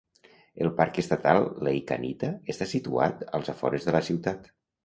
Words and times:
El 0.63 0.71
parc 0.79 0.97
estatal 1.01 1.41
Lake 1.67 1.97
Anita 1.97 2.31
està 2.55 2.69
situat 2.75 3.23
als 3.41 3.55
afores 3.55 3.91
de 3.91 3.99
la 3.99 4.07
ciutat. 4.09 4.55